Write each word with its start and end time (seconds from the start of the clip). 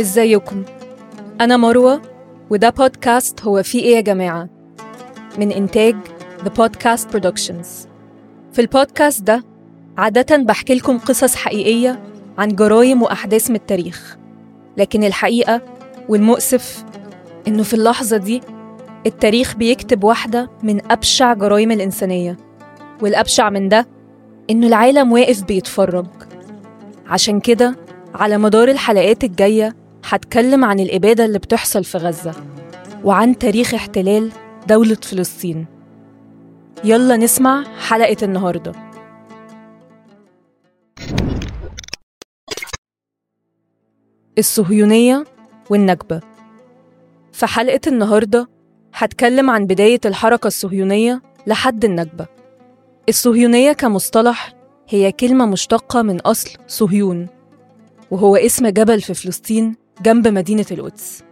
إزيكم؟ 0.00 0.62
أنا 1.40 1.56
مروة 1.56 2.02
وده 2.50 2.70
بودكاست 2.70 3.42
هو 3.42 3.62
في 3.62 3.78
إيه 3.78 3.96
يا 3.96 4.00
جماعة؟ 4.00 4.48
من 5.38 5.52
إنتاج 5.52 5.96
The 6.44 6.48
Podcast 6.48 7.12
Productions. 7.12 7.66
في 8.52 8.58
البودكاست 8.58 9.22
ده 9.22 9.44
عادة 9.98 10.36
بحكي 10.36 10.74
لكم 10.74 10.98
قصص 10.98 11.34
حقيقية 11.34 12.02
عن 12.38 12.48
جرايم 12.48 13.02
وأحداث 13.02 13.50
من 13.50 13.56
التاريخ. 13.56 14.16
لكن 14.76 15.04
الحقيقة 15.04 15.60
والمؤسف 16.08 16.84
إنه 17.48 17.62
في 17.62 17.74
اللحظة 17.74 18.16
دي 18.16 18.40
التاريخ 19.06 19.56
بيكتب 19.56 20.04
واحدة 20.04 20.50
من 20.62 20.92
أبشع 20.92 21.34
جرائم 21.34 21.70
الإنسانية. 21.72 22.36
والأبشع 23.02 23.50
من 23.50 23.68
ده 23.68 23.86
إنه 24.50 24.66
العالم 24.66 25.12
واقف 25.12 25.44
بيتفرج. 25.44 26.06
عشان 27.06 27.40
كده 27.40 27.76
على 28.14 28.38
مدار 28.38 28.68
الحلقات 28.68 29.24
الجاية 29.24 29.76
هتكلم 30.08 30.64
عن 30.64 30.80
الإبادة 30.80 31.24
اللي 31.24 31.38
بتحصل 31.38 31.84
في 31.84 31.98
غزة 31.98 32.34
وعن 33.04 33.38
تاريخ 33.38 33.74
احتلال 33.74 34.32
دولة 34.68 34.94
فلسطين. 35.02 35.66
يلا 36.84 37.16
نسمع 37.16 37.64
حلقة 37.78 38.16
النهاردة. 38.22 38.72
الصهيونية 44.38 45.24
والنكبة 45.70 46.20
في 47.32 47.46
حلقة 47.46 47.80
النهاردة 47.86 48.48
هتكلم 48.94 49.50
عن 49.50 49.66
بداية 49.66 50.00
الحركة 50.04 50.46
الصهيونية 50.46 51.22
لحد 51.46 51.84
النكبة 51.84 52.26
الصهيونية 53.08 53.72
كمصطلح 53.72 54.52
هي 54.88 55.12
كلمة 55.12 55.46
مشتقة 55.46 56.02
من 56.02 56.20
أصل 56.20 56.50
صهيون 56.66 57.26
وهو 58.10 58.36
اسم 58.36 58.68
جبل 58.68 59.00
في 59.00 59.14
فلسطين 59.14 59.76
جنب 60.02 60.28
مدينة 60.28 60.66
القدس. 60.70 61.22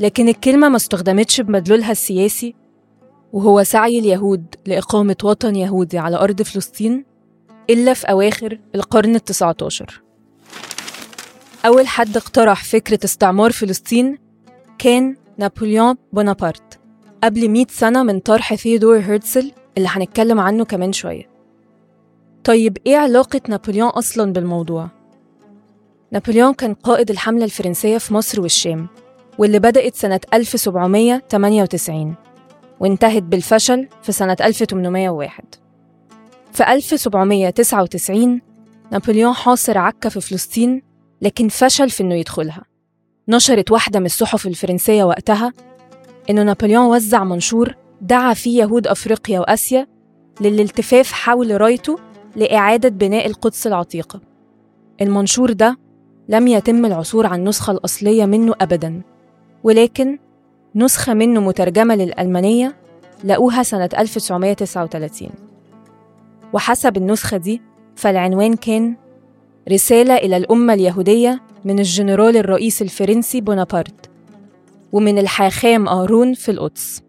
لكن 0.00 0.28
الكلمة 0.28 0.68
ما 0.68 0.76
استخدمتش 0.76 1.40
بمدلولها 1.40 1.92
السياسي 1.92 2.54
وهو 3.32 3.62
سعي 3.62 3.98
اليهود 3.98 4.44
لإقامة 4.66 5.16
وطن 5.24 5.56
يهودي 5.56 5.98
على 5.98 6.16
أرض 6.16 6.42
فلسطين 6.42 7.04
إلا 7.70 7.94
في 7.94 8.10
أواخر 8.10 8.58
القرن 8.74 9.14
التسعة 9.14 9.56
عشر 9.62 10.02
أول 11.66 11.86
حد 11.86 12.16
اقترح 12.16 12.64
فكرة 12.64 12.98
استعمار 13.04 13.52
فلسطين 13.52 14.18
كان 14.78 15.16
نابليون 15.38 15.94
بونابرت 16.12 16.78
قبل 17.24 17.48
100 17.48 17.66
سنة 17.68 18.02
من 18.02 18.20
طرح 18.20 18.54
ثيودور 18.54 18.98
هيرتزل 18.98 19.52
اللي 19.76 19.88
هنتكلم 19.92 20.40
عنه 20.40 20.64
كمان 20.64 20.92
شوية. 20.92 21.30
طيب 22.44 22.78
إيه 22.86 22.96
علاقة 22.96 23.40
نابليون 23.48 23.88
أصلا 23.88 24.32
بالموضوع؟ 24.32 24.88
نابليون 26.12 26.54
كان 26.54 26.74
قائد 26.74 27.10
الحملة 27.10 27.44
الفرنسية 27.44 27.98
في 27.98 28.14
مصر 28.14 28.40
والشام 28.40 28.88
واللي 29.38 29.58
بدأت 29.58 29.94
سنة 29.96 30.20
1798 30.34 32.14
وانتهت 32.80 33.22
بالفشل 33.22 33.88
في 34.02 34.12
سنة 34.12 34.36
1801 34.40 35.44
في 36.52 36.72
1799 36.72 38.40
نابليون 38.92 39.32
حاصر 39.32 39.78
عكا 39.78 40.08
في 40.08 40.20
فلسطين 40.20 40.82
لكن 41.22 41.48
فشل 41.48 41.90
في 41.90 42.02
إنه 42.02 42.14
يدخلها. 42.14 42.62
نشرت 43.28 43.70
واحدة 43.70 44.00
من 44.00 44.06
الصحف 44.06 44.46
الفرنسية 44.46 45.04
وقتها 45.04 45.52
إنه 46.30 46.42
نابليون 46.42 46.86
وزع 46.86 47.24
منشور 47.24 47.74
دعا 48.00 48.34
فيه 48.34 48.62
يهود 48.62 48.86
أفريقيا 48.86 49.40
وآسيا 49.40 49.86
للالتفاف 50.40 51.12
حول 51.12 51.60
رايته 51.60 51.98
لإعادة 52.36 52.88
بناء 52.88 53.26
القدس 53.26 53.66
العتيقة 53.66 54.20
المنشور 55.00 55.52
ده 55.52 55.78
لم 56.30 56.48
يتم 56.48 56.86
العثور 56.86 57.26
على 57.26 57.38
النسخة 57.40 57.70
الأصلية 57.70 58.24
منه 58.26 58.54
أبداً 58.60 59.02
ولكن 59.64 60.18
نسخة 60.74 61.14
منه 61.14 61.40
مترجمة 61.40 61.94
للألمانية 61.94 62.76
لقوها 63.24 63.62
سنة 63.62 63.88
1939 63.98 65.28
وحسب 66.52 66.96
النسخة 66.96 67.36
دي 67.36 67.62
فالعنوان 67.96 68.56
كان 68.56 68.96
رسالة 69.72 70.16
إلى 70.16 70.36
الأمة 70.36 70.74
اليهودية 70.74 71.42
من 71.64 71.78
الجنرال 71.78 72.36
الرئيس 72.36 72.82
الفرنسي 72.82 73.40
بونابرت 73.40 74.10
ومن 74.92 75.18
الحاخام 75.18 75.88
آرون 75.88 76.34
في 76.34 76.50
القدس 76.50 77.02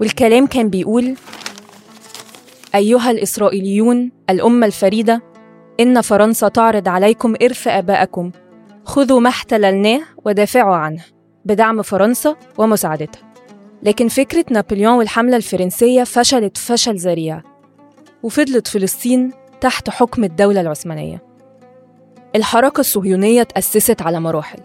والكلام 0.00 0.46
كان 0.46 0.68
بيقول 0.68 1.14
أيها 2.74 3.10
الإسرائيليون 3.10 4.12
الأمة 4.30 4.66
الفريدة 4.66 5.22
إن 5.80 6.00
فرنسا 6.00 6.48
تعرض 6.48 6.88
عليكم 6.88 7.34
إرث 7.42 7.68
آبائكم 7.68 8.30
خذوا 8.84 9.20
ما 9.20 9.28
احتللناه 9.28 10.00
ودافعوا 10.24 10.74
عنه. 10.74 11.04
بدعم 11.44 11.82
فرنسا 11.82 12.36
ومساعدتها 12.58 13.32
لكن 13.82 14.08
فكرة 14.08 14.44
نابليون 14.50 14.94
والحملة 14.94 15.36
الفرنسية 15.36 16.04
فشلت 16.04 16.56
فشل 16.56 16.96
ذريع. 16.96 17.42
وفضلت 18.22 18.66
فلسطين 18.68 19.32
تحت 19.60 19.90
حكم 19.90 20.24
الدولة 20.24 20.60
العثمانية. 20.60 21.22
الحركة 22.36 22.80
الصهيونية 22.80 23.42
تأسست 23.42 24.02
على 24.02 24.20
مراحل. 24.20 24.58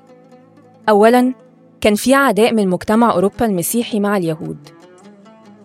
أولاً 0.89 1.33
كان 1.81 1.95
في 1.95 2.13
عداء 2.13 2.53
من 2.53 2.67
مجتمع 2.67 3.11
أوروبا 3.11 3.45
المسيحي 3.45 3.99
مع 3.99 4.17
اليهود. 4.17 4.69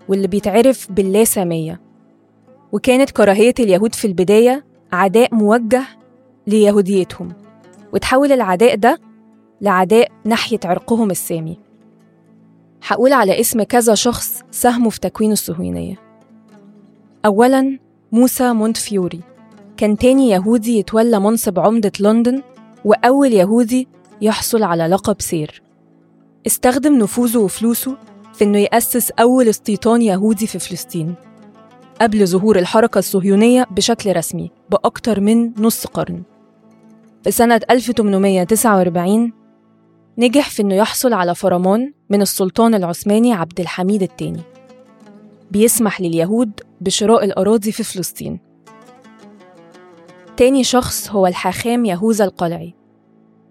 واللي 0.09 0.27
بيتعرف 0.29 0.93
باللاسامية 0.93 1.81
وكانت 2.73 3.11
كراهية 3.11 3.55
اليهود 3.61 3.95
في 3.95 4.07
البداية 4.07 4.65
عداء 4.93 5.35
موجه 5.35 5.85
ليهوديتهم 6.47 7.33
وتحول 7.93 8.33
العداء 8.33 8.77
ده 8.77 9.01
لعداء 9.61 10.09
ناحية 10.25 10.61
عرقهم 10.65 11.11
السامي. 11.11 11.59
هقول 12.87 13.13
على 13.13 13.41
اسم 13.41 13.63
كذا 13.63 13.95
شخص 13.95 14.43
ساهموا 14.51 14.91
في 14.91 15.01
تكوين 15.01 15.33
الصهيونية. 15.33 15.97
أولاً 17.27 17.79
موسى 18.13 18.53
مونتفيوري. 18.53 19.21
كان 19.77 19.97
تاني 19.97 20.31
يهودي 20.31 20.79
يتولى 20.79 21.21
منصب 21.21 21.59
عمدة 21.59 21.93
لندن 22.01 22.43
وأول 22.85 23.33
يهودي 23.33 23.89
يحصل 24.21 24.63
على 24.63 24.87
لقب 24.87 25.17
سير. 25.21 25.63
استخدم 26.47 26.99
نفوذه 26.99 27.39
وفلوسه 27.39 27.97
في 28.35 28.45
إنه 28.45 28.59
يأسس 28.59 29.11
أول 29.11 29.49
استيطان 29.49 30.03
يهودي 30.03 30.47
في 30.47 30.59
فلسطين. 30.59 31.15
قبل 32.03 32.27
ظهور 32.27 32.59
الحركة 32.59 32.99
الصهيونية 32.99 33.67
بشكل 33.71 34.17
رسمي 34.17 34.51
بأكتر 34.71 35.21
من 35.21 35.53
نص 35.59 35.87
قرن. 35.87 36.23
في 37.25 37.31
سنة 37.31 37.61
1849 37.71 39.33
نجح 40.19 40.51
في 40.51 40.63
إنه 40.63 40.75
يحصل 40.75 41.13
على 41.13 41.35
فرمان 41.35 41.93
من 42.11 42.23
السلطان 42.23 42.75
العثماني 42.75 43.33
عبد 43.33 43.61
الحميد 43.61 44.03
الثاني 44.03 44.41
بيسمح 45.51 46.01
لليهود 46.01 46.61
بشراء 46.81 47.25
الأراضي 47.25 47.73
في 47.73 47.83
فلسطين. 47.83 48.41
تاني 50.37 50.65
شخص 50.65 51.11
هو 51.11 51.27
الحاخام 51.27 51.85
يهوذا 51.85 52.25
القلعي 52.25 52.75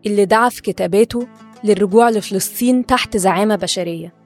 اللي 0.06 0.26
دعا 0.26 0.50
في 0.50 0.62
كتاباته 0.62 1.28
للرجوع 1.64 2.10
لفلسطين 2.10 2.86
تحت 2.86 3.18
زعامة 3.18 3.56
بشرية. 3.56 4.21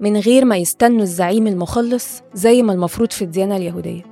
من 0.00 0.16
غير 0.16 0.44
ما 0.44 0.56
يستنوا 0.56 1.02
الزعيم 1.02 1.46
المخلص 1.46 2.22
زي 2.34 2.62
ما 2.62 2.72
المفروض 2.72 3.12
في 3.12 3.22
الديانة 3.22 3.56
اليهودية. 3.56 4.02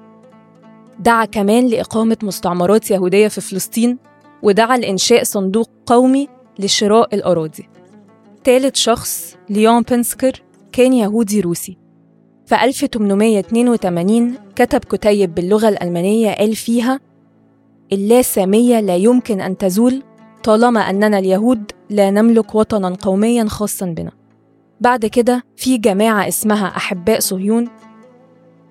دعا 0.99 1.25
كمان 1.25 1.67
لإقامة 1.67 2.17
مستعمرات 2.23 2.91
يهودية 2.91 3.29
في 3.29 3.41
فلسطين 3.41 3.99
ودعا 4.43 4.77
لإنشاء 4.77 5.25
صندوق 5.25 5.71
قومي 5.87 6.29
لشراء 6.59 7.15
الأراضي. 7.15 7.69
تالت 8.45 8.77
شخص 8.77 9.37
ليون 9.51 9.83
بنسكر 9.83 10.43
كان 10.73 10.93
يهودي 10.93 11.41
روسي. 11.41 11.77
في 12.47 12.55
1882 12.55 14.35
كتب 14.57 14.81
كتيب 14.81 15.35
باللغة 15.35 15.69
الألمانية 15.69 16.31
قال 16.35 16.57
فيها 16.57 17.01
اللاسامية 17.93 18.81
لا 18.81 18.97
يمكن 18.97 19.41
أن 19.41 19.59
تزول 19.59 20.03
طالما 20.45 20.81
أننا 20.81 21.19
اليهود 21.19 21.73
لا 21.91 22.11
نملك 22.11 22.55
وطنا 22.55 22.89
قوميا 22.89 23.45
خاصا 23.45 23.87
بنا. 23.87 24.18
بعد 24.81 25.07
كده 25.07 25.45
في 25.57 25.79
جماعة 25.79 26.29
اسمها 26.29 26.67
أحباء 26.67 27.21
صهيون 27.21 27.69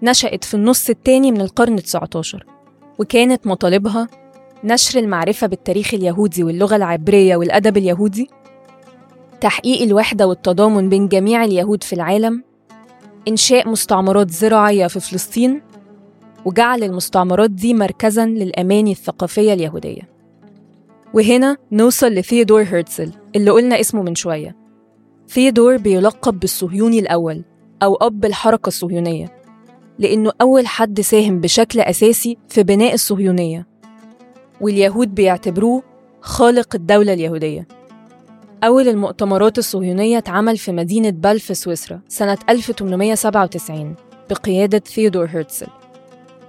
نشأت 0.04 0.44
في 0.44 0.54
النص 0.54 0.89
الثاني 0.89 1.31
من 1.31 1.42
القرن 1.42 1.75
19 1.75 2.45
وكانت 3.00 3.48
مطالبها 3.48 4.07
نشر 4.63 5.00
المعرفة 5.00 5.48
بالتاريخ 5.48 5.94
اليهودي 5.94 6.44
واللغة 6.44 6.75
العبرية 6.75 7.36
والأدب 7.36 7.77
اليهودي 7.77 8.30
تحقيق 9.42 9.81
الوحدة 9.81 10.27
والتضامن 10.27 10.89
بين 10.89 11.07
جميع 11.07 11.44
اليهود 11.44 11.83
في 11.83 11.94
العالم 11.94 12.44
إنشاء 13.27 13.69
مستعمرات 13.69 14.31
زراعية 14.31 14.88
في 14.88 15.00
فلسطين 15.00 15.62
وجعل 16.45 16.83
المستعمرات 16.83 17.50
دي 17.51 17.74
مركزا 17.74 18.25
للأماني 18.25 18.92
الثقافية 18.92 19.54
اليهودية. 19.54 20.01
وهنا 21.13 21.57
نوصل 21.71 22.07
لثيودور 22.07 22.62
هيرتزل 22.63 23.12
اللي 23.36 23.51
قلنا 23.51 23.80
اسمه 23.80 24.01
من 24.01 24.15
شوية. 24.15 24.56
ثيودور 25.27 25.77
بيلقب 25.77 26.39
بالصهيوني 26.39 27.00
الأول 27.00 27.44
أو 27.83 27.95
أب 27.95 28.25
الحركة 28.25 28.68
الصهيونية 28.68 29.38
لأنه 30.00 30.31
أول 30.41 30.68
حد 30.68 31.01
ساهم 31.01 31.41
بشكل 31.41 31.79
أساسي 31.79 32.38
في 32.50 32.63
بناء 32.63 32.94
الصهيونية. 32.94 33.68
واليهود 34.62 35.15
بيعتبروه 35.15 35.83
خالق 36.21 36.75
الدولة 36.75 37.13
اليهودية. 37.13 37.68
أول 38.63 38.88
المؤتمرات 38.88 39.57
الصهيونية 39.57 40.18
اتعمل 40.18 40.57
في 40.57 40.71
مدينة 40.71 41.09
بال 41.09 41.39
في 41.39 41.53
سويسرا 41.53 42.01
سنة 42.07 42.38
1897 42.50 43.95
بقيادة 44.30 44.80
ثيودور 44.80 45.25
هرتزل 45.25 45.68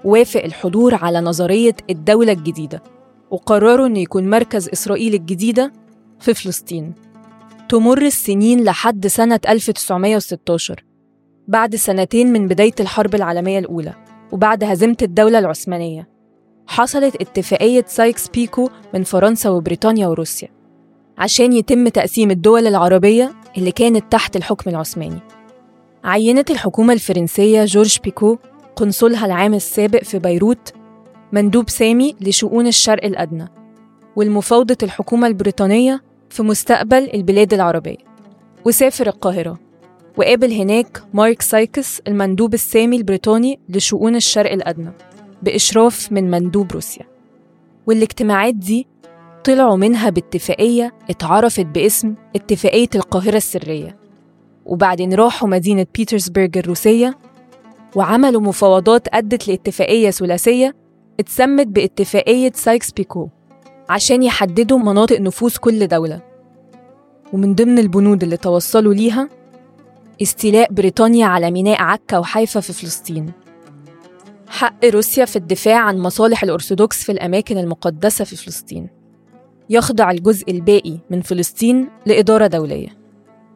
وافق 0.04 0.44
الحضور 0.44 0.94
على 0.94 1.20
نظرية 1.20 1.74
الدولة 1.90 2.32
الجديدة 2.32 2.82
وقرروا 3.31 3.86
أن 3.86 3.96
يكون 3.96 4.31
مركز 4.31 4.69
إسرائيل 4.69 5.14
الجديدة 5.14 5.72
في 6.20 6.34
فلسطين. 6.34 6.94
تمر 7.69 8.03
السنين 8.03 8.65
لحد 8.65 9.06
سنة 9.06 9.41
1916 9.49 10.85
بعد 11.49 11.76
سنتين 11.76 12.32
من 12.32 12.49
بداية 12.49 12.75
الحرب 12.81 13.15
العالمية 13.15 13.59
الأولى 13.59 13.94
وبعد 14.32 14.65
هزيمة 14.65 14.97
الدولة 15.03 15.38
العثمانية. 15.38 16.09
حصلت 16.67 17.15
اتفاقية 17.17 17.85
سايكس 17.87 18.29
بيكو 18.29 18.70
من 18.94 19.03
فرنسا 19.05 19.50
وبريطانيا 19.50 20.06
وروسيا 20.06 20.49
عشان 21.19 21.53
يتم 21.53 21.88
تقسيم 21.88 22.31
الدول 22.31 22.67
العربية 22.67 23.32
اللي 23.59 23.73
كانت 23.73 24.12
تحت 24.12 24.37
الحكم 24.37 24.70
العثماني. 24.70 25.20
عينت 26.05 26.50
الحكومة 26.50 26.93
الفرنسية 26.93 27.65
جورج 27.65 27.99
بيكو 28.05 28.38
قنصلها 28.76 29.26
العام 29.26 29.55
السابق 29.55 30.05
في 30.05 30.19
بيروت 30.19 30.73
مندوب 31.32 31.70
سامي 31.70 32.15
لشؤون 32.20 32.67
الشرق 32.67 33.05
الأدنى 33.05 33.49
والمفاوضة 34.17 34.76
الحكومة 34.82 35.26
البريطانية 35.26 36.07
في 36.30 36.42
مستقبل 36.42 37.10
البلاد 37.14 37.54
العربية. 37.54 37.96
وسافر 38.64 39.06
القاهرة. 39.06 39.58
وقابل 40.16 40.52
هناك 40.52 41.02
مارك 41.14 41.42
سايكس 41.42 42.00
المندوب 42.08 42.54
السامي 42.54 42.96
البريطاني 42.96 43.60
لشؤون 43.69 44.16
الشرق 44.16 44.52
الأدنى 44.52 44.90
بإشراف 45.42 46.12
من 46.12 46.30
مندوب 46.30 46.72
روسيا. 46.72 47.06
والاجتماعات 47.86 48.54
دي 48.54 48.86
طلعوا 49.44 49.76
منها 49.76 50.10
باتفاقية 50.10 50.94
اتعرفت 51.10 51.66
باسم 51.66 52.14
اتفاقية 52.36 52.88
القاهرة 52.94 53.36
السرية. 53.36 53.96
وبعدين 54.66 55.14
راحوا 55.14 55.48
مدينة 55.48 55.86
بيترسبرغ 55.94 56.48
الروسية 56.56 57.19
وعملوا 57.96 58.40
مفاوضات 58.40 59.08
أدت 59.14 59.48
لاتفاقية 59.48 60.10
ثلاثية 60.10 60.76
اتسمت 61.20 61.66
باتفاقية 61.66 62.52
سايكس 62.54 62.90
بيكو. 62.92 63.28
عشان 63.88 64.23
يحددوا 64.23 64.79
مناطق 64.79 65.20
نفوذ 65.20 65.56
كل 65.56 65.87
دولة. 65.87 66.20
ومن 67.32 67.55
ضمن 67.55 67.79
البنود 67.79 68.23
اللي 68.23 68.37
توصلوا 68.37 68.94
ليها 68.94 69.29
استيلاء 70.23 70.73
بريطانيا 70.73 71.26
على 71.26 71.50
ميناء 71.50 71.82
عكا 71.82 72.19
وحيفا 72.19 72.61
في 72.61 72.73
فلسطين. 72.73 73.32
حق 74.49 74.85
روسيا 74.85 75.25
في 75.25 75.37
الدفاع 75.37 75.79
عن 75.79 75.99
مصالح 75.99 76.43
الأرثوذكس 76.43 77.05
في 77.05 77.12
الأماكن 77.12 77.58
المقدسة 77.58 78.25
في 78.25 78.37
فلسطين. 78.37 78.88
يخضع 79.70 80.11
الجزء 80.11 80.50
الباقي 80.50 80.99
من 81.11 81.20
فلسطين 81.20 81.88
لإدارة 82.06 82.46
دولية. 82.46 82.88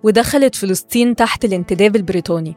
ودخلت 0.03 0.55
فلسطين 0.55 1.17
تحت 1.17 1.45
الانتداب 1.45 1.97
البريطاني. 1.97 2.57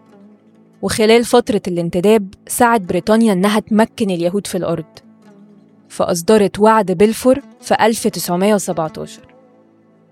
وخلال 0.82 1.26
فترة 1.26 1.62
الانتداب 1.68 2.34
سعت 2.48 2.82
بريطانيا 2.82 3.34
إنها 3.34 3.60
تمكن 3.60 4.10
اليهود 4.10 4.48
في 4.48 4.58
الأرض. 4.58 5.05
فأصدرت 5.90 6.60
وعد 6.60 6.92
بلفور 6.92 7.40
في 7.62 7.76
1917 7.82 9.36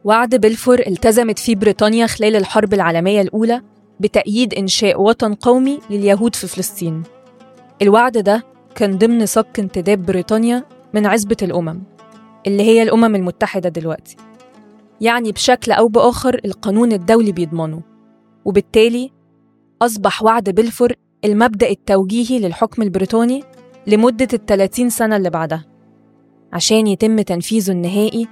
وعد 0.03 0.35
بلفور 0.35 0.79
التزمت 0.79 1.39
فيه 1.39 1.55
بريطانيا 1.55 2.07
خلال 2.07 2.35
الحرب 2.35 2.73
العالمية 2.73 3.21
الأولى 3.21 3.61
بتأييد 3.99 4.53
إنشاء 4.53 5.01
وطن 5.01 5.33
قومي 5.33 5.79
لليهود 5.89 6.35
في 6.35 6.47
فلسطين. 6.47 7.03
الوعد 7.81 8.17
ده 8.17 8.43
كان 8.75 8.97
ضمن 8.97 9.25
صك 9.25 9.59
انتداب 9.59 10.05
بريطانيا 10.05 10.63
من 10.93 11.05
عزبة 11.05 11.37
الأمم 11.41 11.81
اللي 12.47 12.63
هي 12.63 12.83
الأمم 12.83 13.15
المتحدة 13.15 13.69
دلوقتي. 13.69 14.15
يعني 15.01 15.31
بشكل 15.31 15.71
أو 15.71 15.87
بآخر 15.87 16.41
القانون 16.45 16.91
الدولي 16.91 17.31
بيضمنه. 17.31 17.81
وبالتالي 18.45 19.11
أصبح 19.81 20.23
وعد 20.23 20.49
بلفور 20.49 20.93
المبدأ 21.25 21.69
التوجيهي 21.69 22.39
للحكم 22.39 22.81
البريطاني 22.81 23.43
لمدة 23.87 24.27
الثلاثين 24.33 24.89
سنة 24.89 25.15
اللي 25.15 25.29
بعدها 25.29 25.65
عشان 26.53 26.87
يتم 26.87 27.21
تنفيذه 27.21 27.71
النهائي 27.71 28.27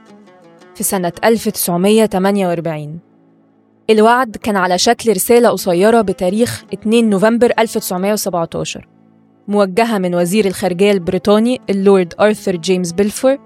في 0.75 0.83
سنة 0.83 1.11
1948 1.23 2.99
الوعد 3.89 4.37
كان 4.37 4.55
على 4.55 4.77
شكل 4.77 5.11
رسالة 5.11 5.49
قصيرة 5.49 6.01
بتاريخ 6.01 6.63
2 6.73 7.09
نوفمبر 7.09 7.53
1917 7.59 8.87
موجهة 9.47 9.97
من 9.97 10.15
وزير 10.15 10.45
الخارجية 10.45 10.91
البريطاني 10.91 11.61
اللورد 11.69 12.13
آرثر 12.19 12.55
جيمس 12.55 12.91
بيلفور 12.91 13.37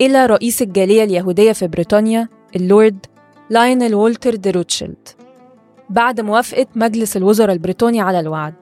إلى 0.00 0.26
رئيس 0.26 0.62
الجالية 0.62 1.04
اليهودية 1.04 1.52
في 1.52 1.66
بريطانيا 1.66 2.28
اللورد 2.56 3.06
لاينل 3.50 3.94
وولتر 3.94 4.34
دي 4.34 4.50
روتشيلد. 4.50 5.08
بعد 5.90 6.20
موافقة 6.20 6.66
مجلس 6.74 7.16
الوزراء 7.16 7.52
البريطاني 7.52 8.00
على 8.00 8.20
الوعد 8.20 8.54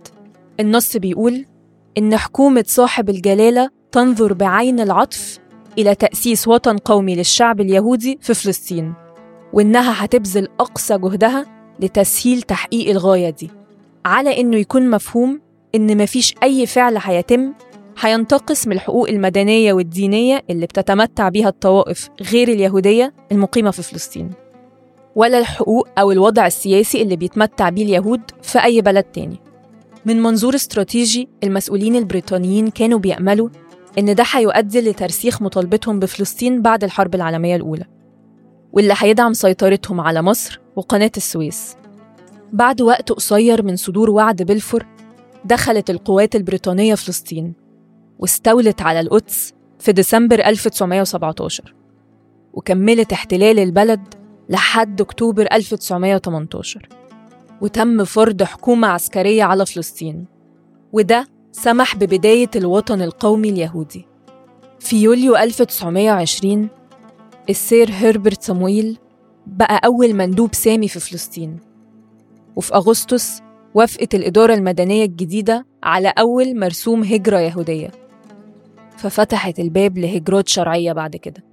النص 0.60 0.96
بيقول 0.96 1.44
إن 1.98 2.16
حكومة 2.16 2.64
صاحب 2.66 3.10
الجلالة 3.10 3.70
تنظر 3.92 4.32
بعين 4.32 4.80
العطف 4.80 5.38
إلى 5.78 5.94
تأسيس 5.94 6.48
وطن 6.48 6.76
قومي 6.78 7.14
للشعب 7.16 7.60
اليهودي 7.60 8.18
في 8.22 8.34
فلسطين 8.34 8.94
وإنها 9.52 10.04
هتبذل 10.04 10.48
أقصى 10.60 10.98
جهدها 10.98 11.46
لتسهيل 11.80 12.42
تحقيق 12.42 12.90
الغاية 12.90 13.30
دي 13.30 13.50
على 14.04 14.40
إنه 14.40 14.56
يكون 14.56 14.90
مفهوم 14.90 15.40
إن 15.74 16.02
مفيش 16.02 16.34
أي 16.42 16.66
فعل 16.66 16.98
هيتم 17.02 17.52
هينتقص 18.00 18.66
من 18.66 18.72
الحقوق 18.72 19.08
المدنية 19.08 19.72
والدينية 19.72 20.42
اللي 20.50 20.66
بتتمتع 20.66 21.28
بيها 21.28 21.48
الطوائف 21.48 22.08
غير 22.32 22.48
اليهودية 22.48 23.14
المقيمة 23.32 23.70
في 23.70 23.82
فلسطين 23.82 24.30
ولا 25.16 25.38
الحقوق 25.38 25.88
أو 25.98 26.12
الوضع 26.12 26.46
السياسي 26.46 27.02
اللي 27.02 27.16
بيتمتع 27.16 27.68
بيه 27.68 27.82
اليهود 27.84 28.20
في 28.42 28.64
أي 28.64 28.80
بلد 28.80 29.04
تاني. 29.04 29.40
من 30.06 30.22
منظور 30.22 30.54
استراتيجي 30.54 31.28
المسؤولين 31.44 31.96
البريطانيين 31.96 32.68
كانوا 32.70 32.98
بيأملوا 32.98 33.48
إن 33.98 34.14
ده 34.14 34.24
هيؤدي 34.32 34.80
لترسيخ 34.80 35.42
مطالبتهم 35.42 35.98
بفلسطين 35.98 36.62
بعد 36.62 36.84
الحرب 36.84 37.14
العالمية 37.14 37.56
الأولى 37.56 37.84
واللي 38.72 38.94
هيدعم 38.96 39.32
سيطرتهم 39.32 40.00
على 40.00 40.22
مصر 40.22 40.60
وقناة 40.76 41.10
السويس. 41.16 41.76
بعد 42.52 42.82
وقت 42.82 43.12
قصير 43.12 43.62
من 43.62 43.76
صدور 43.76 44.10
وعد 44.10 44.42
بلفور 44.42 44.86
دخلت 45.44 45.90
القوات 45.90 46.36
البريطانية 46.36 46.94
فلسطين 46.94 47.54
واستولت 48.18 48.82
على 48.82 49.00
القدس 49.00 49.54
في 49.78 49.92
ديسمبر 49.92 50.40
1917 50.46 51.74
وكملت 52.52 53.12
احتلال 53.12 53.58
البلد 53.58 54.14
لحد 54.48 55.00
أكتوبر 55.00 55.46
1918 55.52 56.88
وتم 57.60 58.04
فرض 58.04 58.42
حكومة 58.42 58.88
عسكرية 58.88 59.42
على 59.44 59.66
فلسطين. 59.66 60.24
وده 60.92 61.26
سمح 61.52 61.96
ببداية 61.96 62.50
الوطن 62.56 63.02
القومي 63.02 63.48
اليهودي. 63.48 64.06
في 64.80 65.02
يوليو 65.02 65.36
1920 65.36 66.68
السير 67.50 67.90
هربرت 67.92 68.42
صمويل 68.42 68.98
بقى 69.46 69.80
أول 69.84 70.14
مندوب 70.14 70.54
سامي 70.54 70.88
في 70.88 71.00
فلسطين. 71.00 71.58
وفي 72.56 72.74
أغسطس 72.74 73.42
وافقت 73.74 74.14
الإدارة 74.14 74.54
المدنية 74.54 75.04
الجديدة 75.04 75.66
على 75.82 76.12
أول 76.18 76.58
مرسوم 76.58 77.02
هجرة 77.02 77.38
يهودية. 77.38 77.90
ففتحت 78.96 79.58
الباب 79.60 79.98
لهجرات 79.98 80.48
شرعية 80.48 80.92
بعد 80.92 81.16
كده. 81.16 81.44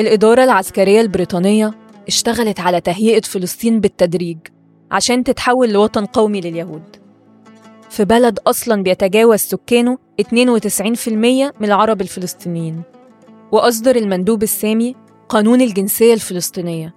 الإدارة 0.00 0.44
العسكرية 0.44 1.00
البريطانية 1.00 1.74
اشتغلت 2.08 2.60
على 2.60 2.80
تهيئة 2.80 3.20
فلسطين 3.20 3.80
بالتدريج. 3.80 4.38
عشان 4.90 5.24
تتحول 5.24 5.72
لوطن 5.72 6.04
قومي 6.04 6.40
لليهود. 6.40 6.96
في 7.90 8.04
بلد 8.04 8.38
أصلا 8.46 8.82
بيتجاوز 8.82 9.38
سكانه 9.38 9.98
92% 10.20 11.52
من 11.60 11.66
العرب 11.66 12.00
الفلسطينيين. 12.00 12.82
وأصدر 13.52 13.96
المندوب 13.96 14.42
السامي 14.42 14.94
قانون 15.28 15.60
الجنسية 15.60 16.14
الفلسطينية. 16.14 16.94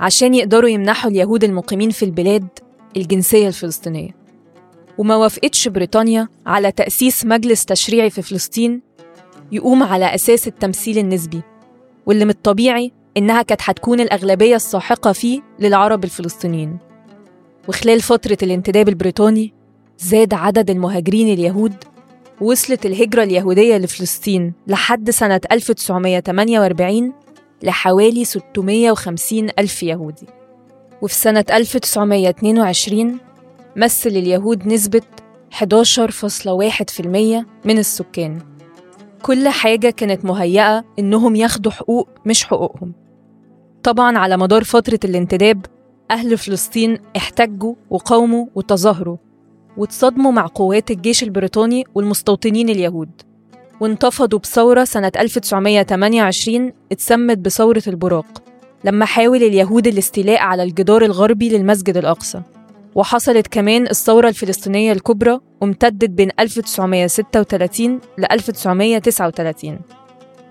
عشان 0.00 0.34
يقدروا 0.34 0.70
يمنحوا 0.70 1.10
اليهود 1.10 1.44
المقيمين 1.44 1.90
في 1.90 2.04
البلاد 2.04 2.48
الجنسية 2.96 3.48
الفلسطينية. 3.48 4.10
وما 4.98 5.16
وافقتش 5.16 5.68
بريطانيا 5.68 6.28
على 6.46 6.72
تأسيس 6.72 7.24
مجلس 7.24 7.64
تشريعي 7.64 8.10
في 8.10 8.22
فلسطين 8.22 8.82
يقوم 9.52 9.82
على 9.82 10.14
أساس 10.14 10.48
التمثيل 10.48 10.98
النسبي. 10.98 11.40
واللي 12.06 12.24
من 12.24 12.30
الطبيعي 12.30 12.92
إنها 13.16 13.42
كانت 13.42 13.60
هتكون 13.64 14.00
الأغلبية 14.00 14.56
الساحقة 14.56 15.12
فيه 15.12 15.40
للعرب 15.58 16.04
الفلسطينيين. 16.04 16.87
وخلال 17.68 18.00
فترة 18.00 18.38
الانتداب 18.42 18.88
البريطاني 18.88 19.52
زاد 19.98 20.34
عدد 20.34 20.70
المهاجرين 20.70 21.32
اليهود 21.32 21.74
وصلت 22.40 22.86
الهجرة 22.86 23.22
اليهودية 23.22 23.76
لفلسطين 23.76 24.52
لحد 24.66 25.10
سنة 25.10 25.40
1948 25.52 27.12
لحوالي 27.62 28.24
650 28.24 29.48
ألف 29.58 29.82
يهودي. 29.82 30.26
وفي 31.02 31.14
سنة 31.14 31.44
1922 31.50 33.18
مثل 33.76 34.10
اليهود 34.10 34.66
نسبة 34.66 35.02
11.1% 35.54 35.66
من 37.64 37.78
السكان. 37.78 38.38
كل 39.22 39.48
حاجة 39.48 39.90
كانت 39.90 40.24
مهيئة 40.24 40.84
إنهم 40.98 41.36
ياخدوا 41.36 41.72
حقوق 41.72 42.08
مش 42.26 42.44
حقوقهم. 42.44 42.92
طبعا 43.82 44.18
على 44.18 44.36
مدار 44.36 44.64
فترة 44.64 45.00
الانتداب 45.04 45.66
أهل 46.10 46.38
فلسطين 46.38 46.98
احتجوا 47.16 47.74
وقاوموا 47.90 48.46
وتظاهروا 48.54 49.16
واتصادموا 49.76 50.32
مع 50.32 50.46
قوات 50.54 50.90
الجيش 50.90 51.22
البريطاني 51.22 51.84
والمستوطنين 51.94 52.68
اليهود 52.68 53.10
وانتفضوا 53.80 54.38
بثورة 54.38 54.84
سنة 54.84 55.12
1928 55.16 56.72
اتسمت 56.92 57.38
بثورة 57.38 57.82
البراق 57.86 58.42
لما 58.84 59.04
حاول 59.04 59.42
اليهود 59.42 59.86
الاستيلاء 59.86 60.40
على 60.40 60.62
الجدار 60.62 61.02
الغربي 61.04 61.48
للمسجد 61.48 61.96
الأقصى 61.96 62.42
وحصلت 62.94 63.46
كمان 63.46 63.86
الثورة 63.86 64.28
الفلسطينية 64.28 64.92
الكبرى 64.92 65.40
وامتدت 65.60 66.10
بين 66.10 66.30
1936 66.40 68.00
ل 68.18 68.24
1939 68.32 69.78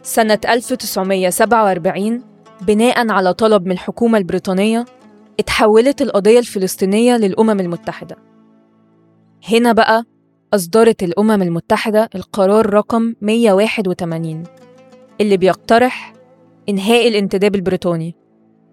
سنة 0.03 0.39
1947 0.49 2.21
بناء 2.61 3.09
على 3.11 3.33
طلب 3.33 3.65
من 3.65 3.71
الحكومة 3.71 4.17
البريطانية 4.17 4.85
اتحولت 5.39 6.01
القضية 6.01 6.39
الفلسطينية 6.39 7.17
للأمم 7.17 7.59
المتحدة. 7.59 8.15
هنا 9.49 9.71
بقى 9.71 10.03
أصدرت 10.53 11.03
الأمم 11.03 11.41
المتحدة 11.41 12.09
القرار 12.15 12.73
رقم 12.73 13.13
181 13.21 14.43
اللي 15.21 15.37
بيقترح 15.37 16.13
إنهاء 16.69 17.07
الانتداب 17.07 17.55
البريطاني 17.55 18.15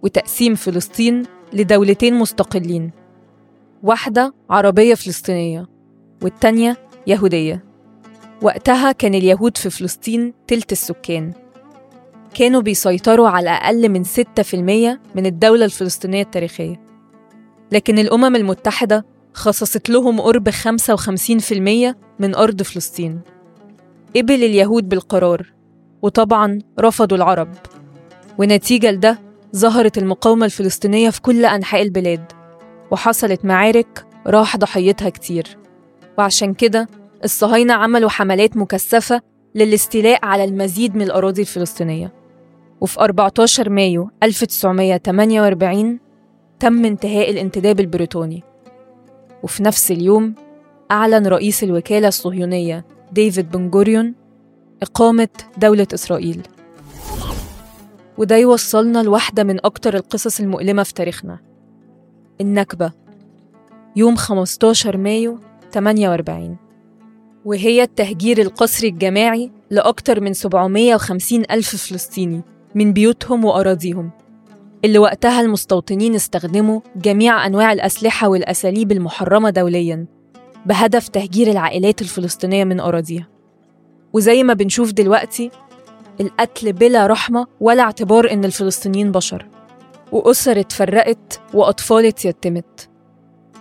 وتقسيم 0.03 0.55
فلسطين 0.55 1.23
لدولتين 1.53 2.15
مستقلين 2.15 2.91
واحدة 3.83 4.35
عربية 4.51 4.95
فلسطينية 4.95 5.67
والتانية 6.23 6.77
يهودية. 7.07 7.65
وقتها 8.43 8.93
كان 8.93 9.15
اليهود 9.15 9.57
في 9.57 9.71
فلسطين 9.71 10.35
تلت 10.47 10.73
السكان. 10.73 11.33
كانوا 12.35 12.61
بيسيطروا 12.61 13.29
على 13.29 13.51
أقل 13.51 13.89
من 13.89 14.05
6% 14.05 15.01
من 15.15 15.27
الدولة 15.27 15.65
الفلسطينية 15.65 16.23
التاريخية. 16.23 16.81
لكن 17.73 17.99
الأمم 17.99 18.37
المتحدة 18.37 19.07
خصصت 19.35 19.91
لهم 19.91 20.21
قرب 20.21 20.51
55% 20.51 21.97
من 22.19 22.35
أرض 22.35 22.63
فلسطين. 22.63 23.21
قبل 24.17 24.35
اليهود 24.35 24.89
بالقرار 24.89 25.53
وطبعا 26.03 26.59
رفضوا 26.81 27.17
العرب. 27.17 27.49
ونتيجة 28.39 28.91
لده 28.91 29.19
ظهرت 29.57 29.99
المقاومة 29.99 30.47
الفلسطينية 30.47 31.11
في 31.11 31.21
كل 31.21 31.45
أنحاء 31.45 31.83
البلاد 31.83 32.33
وحصلت 32.91 33.45
معارك 33.45 34.07
راح 34.27 34.57
ضحيتها 34.57 35.09
كتير. 35.09 35.59
وعشان 36.19 36.55
كده 36.55 36.89
الصهاينة 37.25 37.75
عملوا 37.75 38.11
حملات 38.11 38.57
مكثفة 38.57 39.21
للاستيلاء 39.55 40.25
على 40.27 40.45
المزيد 40.45 40.97
من 40.97 41.03
الأراضي 41.03 41.43
الفلسطينية. 41.43 42.24
وفي 42.81 43.01
14 43.01 43.71
مايو 43.71 44.11
1948 44.23 46.01
تم 46.61 46.85
انتهاء 46.85 47.31
الانتداب 47.31 47.81
البريطاني. 47.81 48.43
وفي 49.43 49.63
نفس 49.63 49.91
اليوم 49.91 50.35
أعلن 50.91 51.27
رئيس 51.27 51.65
الوكالة 51.65 52.09
الصهيونية 52.09 52.85
ديفيد 53.13 53.51
بن 53.51 53.71
جوريون 53.71 54.15
إقامة 54.83 55.29
دولة 55.59 55.87
إسرائيل. 55.95 56.43
وده 58.19 58.37
يوصلنا 58.37 59.03
لواحدة 59.03 59.45
من 59.45 59.67
أكتر 59.67 59.95
القصص 59.97 60.41
المؤلمة 60.41 60.83
في 60.83 60.95
تاريخنا. 60.95 61.39
النكبة 62.41 62.93
يوم 63.97 64.17
15 64.17 64.97
مايو 64.97 65.39
48 65.73 66.57
وهي 67.45 67.83
التهجير 67.83 68.41
القسري 68.41 68.89
الجماعي 68.89 69.51
لأكتر 69.71 70.21
من 70.21 70.33
750 70.33 71.43
ألف 71.51 71.77
فلسطيني. 71.77 72.43
من 72.75 72.93
بيوتهم 72.93 73.45
وأراضيهم. 73.45 74.11
اللي 74.85 74.99
وقتها 74.99 75.41
المستوطنين 75.41 76.15
استخدموا 76.15 76.81
جميع 76.97 77.47
أنواع 77.47 77.73
الأسلحة 77.73 78.29
والأساليب 78.29 78.93
المحرمة 78.93 79.51
دولياً 79.51 80.07
بهدف 80.67 81.09
تهجير 81.09 81.51
العائلات 81.51 82.03
الفلسطينية 82.03 82.65
من 82.65 82.81
أراضيها. 82.81 83.29
وزي 84.13 84.43
ما 84.43 84.55
بنشوف 84.55 84.93
دلوقتي 84.93 85.51
القتل 86.21 86.73
بلا 86.73 87.07
رحمة 87.07 87.47
ولا 87.61 87.83
اعتبار 87.83 88.33
إن 88.33 88.45
الفلسطينيين 88.45 89.13
بشر. 89.13 89.47
وأسر 90.13 90.61
اتفرقت 90.61 91.41
وأطفال 91.55 92.07
اتيتمت. 92.07 92.89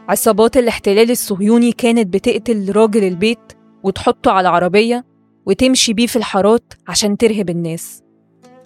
عصابات 0.10 0.58
الاحتلال 0.58 1.12
الصهيوني 1.12 1.72
كانت 1.72 2.13
بتقتل 2.13 2.72
راجل 2.75 3.03
البيت 3.03 3.53
وتحطه 3.84 4.32
على 4.32 4.48
عربية 4.48 5.05
وتمشي 5.46 5.93
بيه 5.93 6.08
في 6.08 6.15
الحارات 6.15 6.74
عشان 6.88 7.17
ترهب 7.17 7.50
الناس. 7.50 8.02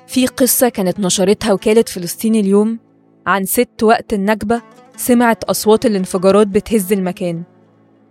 في 0.08 0.28
قصة 0.28 0.70
كانت 0.70 1.00
نشرتها 1.00 1.54
وكالة 1.54 1.86
فلسطين 1.88 2.36
اليوم 2.36 2.80
عن 3.28 3.46
ست 3.46 3.84
وقت 3.84 4.14
النكبة 4.14 4.62
سمعت 4.98 5.44
أصوات 5.44 5.86
الانفجارات 5.86 6.48
بتهز 6.48 6.94
المكان 6.94 7.44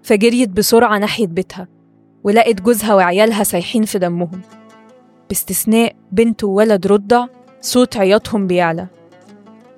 فجريت 0.03 0.49
بسرعة 0.49 0.99
ناحية 0.99 1.27
بيتها 1.27 1.69
ولقت 2.25 2.63
جوزها 2.63 2.95
وعيالها 2.95 3.45
سايحين 3.45 3.85
في 3.85 3.99
دمهم. 3.99 4.41
باستثناء 5.29 5.97
بنت 6.13 6.45
وولد 6.45 6.87
رضع 6.87 7.27
صوت 7.61 7.97
عياطهم 7.97 8.47
بيعلى. 8.47 8.87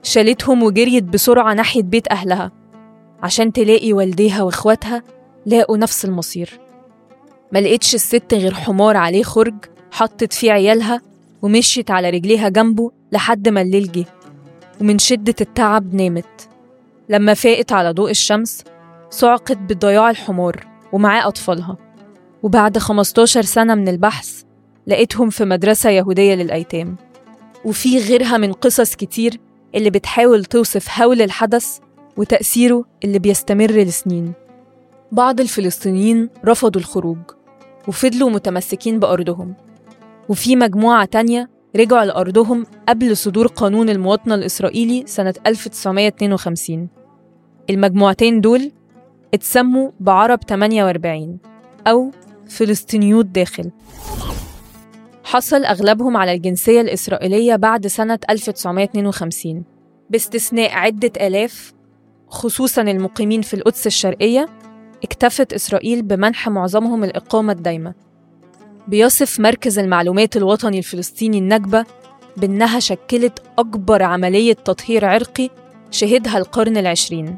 شالتهم 0.02 0.62
وجريت 0.62 1.04
بسرعة 1.04 1.54
ناحية 1.54 1.82
بيت 1.82 2.12
أهلها 2.12 2.52
عشان 3.22 3.52
تلاقي 3.52 3.92
والديها 3.92 4.42
وإخواتها 4.42 5.02
لاقوا 5.46 5.76
نفس 5.76 6.04
المصير. 6.04 6.60
ما 7.52 7.58
لقيتش 7.58 7.94
الست 7.94 8.34
غير 8.34 8.54
حمار 8.54 8.96
عليه 8.96 9.22
خرج 9.22 9.54
حطت 9.90 10.32
فيه 10.32 10.52
عيالها 10.52 11.07
ومشيت 11.42 11.90
على 11.90 12.11
رجليها 12.11 12.49
جنبه 12.49 12.90
لحد 13.12 13.49
ما 13.49 13.61
الليل 13.61 13.92
جه 13.92 14.04
ومن 14.80 14.99
شدة 14.99 15.35
التعب 15.40 15.95
نامت. 15.95 16.49
لما 17.09 17.35
فاقت 17.35 17.73
على 17.73 17.90
ضوء 17.90 18.11
الشمس 18.11 18.64
صعقت 19.11 19.57
بضياع 19.57 20.11
الحمار 20.11 20.66
ومعاه 20.92 21.28
أطفالها. 21.28 21.76
وبعد 22.42 22.78
15 22.78 23.42
سنة 23.42 23.75
من 23.75 23.88
البحث 23.88 24.42
لقيتهم 24.87 25.30
في 25.30 25.45
مدرسة 25.45 25.90
يهودية 25.90 26.35
للأيتام. 26.35 26.97
وفي 27.64 27.99
غيرها 27.99 28.37
من 28.37 28.52
قصص 28.52 28.95
كتير 28.95 29.40
اللي 29.75 29.90
بتحاول 29.90 30.45
توصف 30.45 31.00
هول 31.00 31.23
الحدث 31.23 31.78
وتأثيره 32.16 32.85
اللي 33.04 33.18
بيستمر 33.18 33.71
لسنين. 33.71 34.33
بعض 35.12 35.40
الفلسطينيين 35.40 36.28
رفضوا 36.45 36.80
الخروج 36.80 37.18
وفضلوا 37.88 38.30
متمسكين 38.30 38.99
بأرضهم. 38.99 39.54
وفي 40.28 40.56
مجموعة 40.56 41.04
تانية 41.04 41.50
رجعوا 41.76 42.04
لأرضهم 42.04 42.66
قبل 42.88 43.16
صدور 43.16 43.47
قانون 43.47 43.88
المواطنة 43.88 44.35
الإسرائيلي 44.35 45.04
سنة 45.06 45.35
1952 45.47 46.88
المجموعتين 47.70 48.40
دول 48.40 48.73
اتسموا 49.35 49.90
بعرب 50.00 50.38
48 50.49 51.38
أو 51.87 52.11
فلسطينيوت 52.49 53.26
داخل. 53.26 53.70
حصل 55.25 55.64
أغلبهم 55.64 56.16
على 56.16 56.32
الجنسية 56.32 56.80
الإسرائيلية 56.80 57.56
بعد 57.56 57.87
سنة 57.87 58.18
1952 58.30 59.64
باستثناء 60.11 60.73
عدة 60.73 61.12
آلاف 61.26 61.73
خصوصا 62.28 62.82
المقيمين 62.82 63.42
في 63.42 63.54
القدس 63.54 63.87
الشرقية 63.87 64.49
اكتفت 65.04 65.52
إسرائيل 65.52 66.02
بمنح 66.02 66.49
معظمهم 66.49 67.04
الإقامة 67.04 67.52
الدايمة. 67.52 68.07
بيصف 68.88 69.40
مركز 69.40 69.78
المعلومات 69.78 70.37
الوطني 70.37 70.78
الفلسطيني 70.78 71.38
النكبة 71.38 71.85
بأنها 72.37 72.80
شكلت 72.80 73.42
أكبر 73.59 74.02
عملية 74.02 74.52
تطهير 74.52 75.04
عرقي 75.04 75.50
شهدها 75.90 76.38
القرن 76.38 76.76
العشرين. 76.76 77.37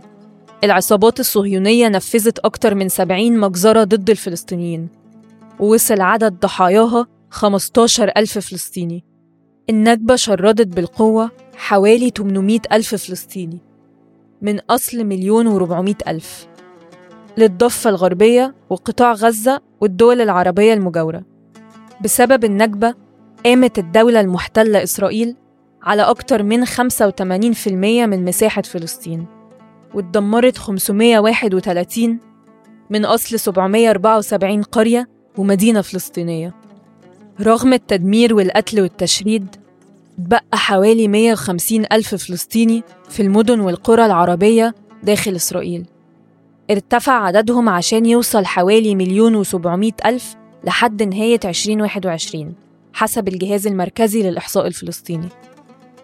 العصابات 0.65 1.21
الصهيونية 1.21 1.89
نفذت 1.89 2.39
أكتر 2.39 2.75
من 2.75 2.89
70 2.89 3.39
مجزرة 3.39 3.85
ضد 3.85 4.11
الفلسطينيين 4.11 4.89
ووصل 5.61 6.01
عدد 6.01 6.41
ضحاياها 6.41 7.07
15 7.31 8.13
ألف 8.17 8.39
فلسطيني. 8.39 9.05
النكبة 9.71 10.17
شردت 10.17 10.67
بالقوة 10.77 11.31
حوالي 11.57 12.11
800 12.17 12.61
ألف 12.73 12.95
فلسطيني 12.95 13.59
من 14.43 14.61
أصل 14.71 15.05
مليون 15.05 15.47
وربعمائة 15.47 15.97
ألف. 16.09 16.47
للضفة 17.39 17.91
الغربية 17.91 18.55
وقطاع 18.71 19.13
غزة 19.13 19.61
والدول 19.81 20.21
العربية 20.21 20.75
المجاورة. 20.75 21.30
بسبب 22.05 22.45
النكبة 22.45 22.95
قامت 23.45 23.79
الدولة 23.79 24.21
المحتلة 24.21 24.83
إسرائيل 24.83 25.37
على 25.83 26.03
أكتر 26.03 26.43
من 26.43 26.67
85% 26.67 26.73
من 27.69 28.25
مساحة 28.25 28.63
فلسطين 28.63 29.27
واتدمرت 29.95 30.59
531 30.59 32.19
من 32.91 33.05
أصل 33.05 33.39
774 33.39 34.63
قرية 34.63 35.09
ومدينة 35.39 35.81
فلسطينية. 35.81 36.55
رغم 37.41 37.73
التدمير 37.73 38.35
والقتل 38.35 38.81
والتشريد 38.81 39.57
اتبقى 40.19 40.45
حوالي 40.59 41.09
150 41.09 41.85
ألف 41.93 42.15
فلسطيني 42.15 42.83
في 43.09 43.23
المدن 43.23 43.61
والقرى 43.61 44.07
العربية 44.07 44.75
داخل 45.03 45.37
إسرائيل. 45.37 45.87
ارتفع 46.71 47.13
عددهم 47.13 47.69
عشان 47.69 48.07
يوصل 48.07 48.47
حوالي 48.47 48.95
مليون 48.95 49.35
وسبعمائة 49.35 49.93
ألف 50.07 50.37
لحد 50.65 51.03
نهاية 51.03 51.41
2021 51.45 52.55
حسب 52.93 53.29
الجهاز 53.29 53.67
المركزي 53.67 54.23
للإحصاء 54.23 54.67
الفلسطيني. 54.67 55.29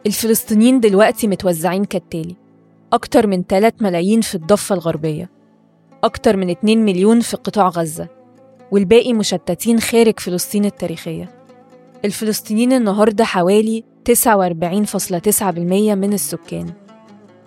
الفلسطينيين 0.07 0.81
دلوقتي 0.81 1.29
متوزعين 1.29 1.85
كالتالي 1.85 2.37
أكتر 2.93 3.27
من 3.27 3.43
3 3.43 3.77
ملايين 3.81 4.21
في 4.21 4.35
الضفة 4.35 4.75
الغربية 4.75 5.31
أكتر 6.05 6.37
من 6.37 6.51
2 6.51 6.85
مليون 6.85 7.21
في 7.21 7.37
قطاع 7.37 7.69
غزة 7.69 8.09
والباقي 8.71 9.13
مشتتين 9.13 9.81
خارج 9.81 10.21
فلسطين 10.21 10.65
التاريخية. 10.65 11.31
الفلسطينيين 12.05 12.73
النهاردة 12.73 13.25
حوالي 13.25 13.85
49.9% 14.05 15.95
من 15.95 16.13
السكان 16.13 16.73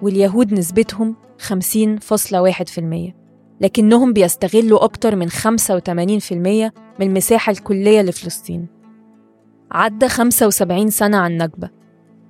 واليهود 0.02 0.54
نسبتهم 0.54 1.16
50.1% 1.48 3.19
لكنهم 3.62 4.14
بيستغلوا 4.14 4.84
أكتر 4.84 5.16
من 5.16 5.30
85% 5.30 6.32
من 6.32 6.72
المساحة 7.02 7.52
الكلية 7.52 8.02
لفلسطين. 8.02 8.68
عدى 9.72 10.08
75 10.10 10.90
سنة 10.90 11.18
عن 11.18 11.32
النكبة 11.32 11.70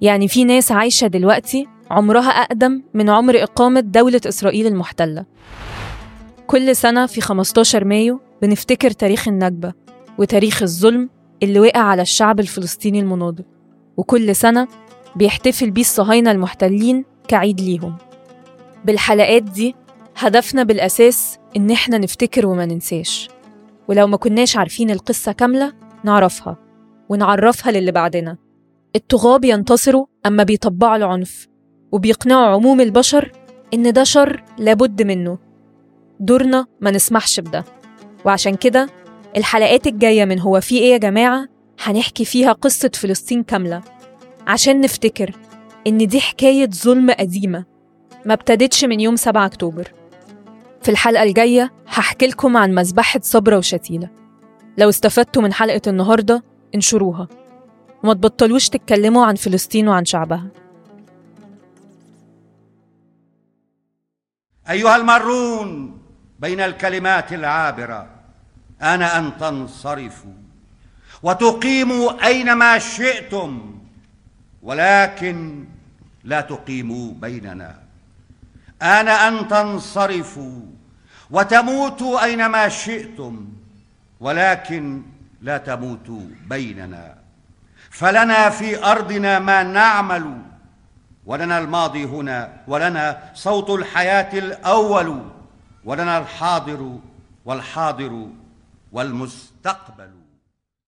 يعني 0.01 0.27
في 0.27 0.43
ناس 0.43 0.71
عايشة 0.71 1.07
دلوقتي 1.07 1.67
عمرها 1.91 2.29
أقدم 2.29 2.81
من 2.93 3.09
عمر 3.09 3.43
إقامة 3.43 3.79
دولة 3.79 4.21
إسرائيل 4.25 4.67
المحتلة. 4.67 5.25
كل 6.48 6.75
سنة 6.75 7.05
في 7.05 7.21
15 7.21 7.86
مايو 7.86 8.19
بنفتكر 8.41 8.91
تاريخ 8.91 9.27
النكبة 9.27 9.74
وتاريخ 10.17 10.62
الظلم 10.62 11.09
اللي 11.43 11.59
وقع 11.59 11.79
على 11.81 12.01
الشعب 12.01 12.39
الفلسطيني 12.39 13.00
المناضل. 13.00 13.43
وكل 13.98 14.36
سنة 14.36 14.67
بيحتفل 15.15 15.71
بيه 15.71 15.81
الصهاينة 15.81 16.31
المحتلين 16.31 17.05
كعيد 17.27 17.62
ليهم. 17.62 17.95
بالحلقات 18.86 19.43
دي 19.43 19.75
هدفنا 20.22 20.64
بالأساس 20.64 21.38
إن 21.58 21.72
إحنا 21.72 21.98
نفتكر 21.98 22.48
وما 22.48 22.66
ننساش. 22.66 23.30
ولو 23.88 24.08
ما 24.08 24.18
كناش 24.18 24.58
عارفين 24.58 24.92
القصة 24.92 25.32
كاملة 25.32 25.74
نعرفها 26.04 26.58
ونعرفها 27.10 27.72
للي 27.72 27.92
بعدنا. 27.92 28.38
الطغاة 28.96 29.38
بينتصروا 29.38 30.06
أما 30.26 30.44
بيطبعوا 30.44 30.96
العنف 30.96 31.48
وبيقنعوا 31.92 32.46
عموم 32.46 32.82
البشر 32.82 33.32
إن 33.74 33.94
ده 33.94 34.04
شر 34.04 34.44
لابد 34.58 35.02
منه. 35.02 35.38
دورنا 36.20 36.66
ما 36.82 36.92
نسمحش 36.92 37.40
بده. 37.40 37.66
وعشان 38.26 38.56
كده 38.56 38.90
الحلقات 39.38 39.88
الجاية 39.88 40.26
من 40.26 40.40
هو 40.40 40.62
في 40.62 40.78
إيه 40.78 40.92
يا 40.92 40.98
جماعة 40.98 41.48
هنحكي 41.84 42.26
فيها 42.26 42.52
قصة 42.52 42.92
فلسطين 42.94 43.44
كاملة. 43.44 43.82
عشان 44.48 44.82
نفتكر 44.82 45.32
إن 45.88 45.98
دي 46.08 46.20
حكاية 46.20 46.70
ظلم 46.70 47.12
قديمة 47.12 47.66
ما 48.26 48.34
ابتدتش 48.34 48.86
من 48.86 49.00
يوم 49.00 49.16
7 49.16 49.46
أكتوبر. 49.46 49.99
في 50.89 50.93
الحلقة 50.93 51.24
الجاية 51.24 51.72
هحكي 51.88 52.27
لكم 52.27 52.58
عن 52.58 52.72
مذبحة 52.72 53.19
صبرا 53.24 53.58
وشتيلة. 53.58 54.10
لو 54.77 54.89
استفدتوا 54.89 55.41
من 55.41 55.53
حلقة 55.53 55.81
النهاردة 55.88 56.43
انشروها. 56.75 57.27
وما 58.03 58.13
تبطلوش 58.13 58.69
تتكلموا 58.69 59.25
عن 59.25 59.36
فلسطين 59.36 59.88
وعن 59.88 60.05
شعبها. 60.05 60.48
أيها 64.69 64.96
المارون 64.96 65.98
بين 66.39 66.60
الكلمات 66.60 67.34
العابرة 67.34 68.08
أنا 68.81 69.19
أن 69.19 69.38
تنصرفوا 69.38 70.34
وتقيموا 71.24 72.25
أينما 72.27 72.79
شئتم 72.79 73.79
ولكن 74.63 75.65
لا 76.24 76.41
تقيموا 76.41 77.13
بيننا. 77.13 77.79
آن 78.81 79.08
أن 79.08 79.48
تنصرفوا 79.48 80.78
وتموتوا 81.31 82.24
أينما 82.24 82.69
شئتم 82.69 83.50
ولكن 84.19 85.01
لا 85.41 85.57
تموتوا 85.57 86.21
بيننا. 86.48 87.15
فلنا 87.89 88.50
في 88.50 88.86
أرضنا 88.86 89.39
ما 89.39 89.63
نعمل 89.63 90.41
ولنا 91.25 91.59
الماضي 91.59 92.05
هنا 92.05 92.61
ولنا 92.68 93.31
صوت 93.33 93.70
الحياة 93.70 94.39
الأول 94.39 95.24
ولنا 95.85 96.18
الحاضر 96.18 97.00
والحاضر 97.46 98.27
والمستقبل. 98.92 100.19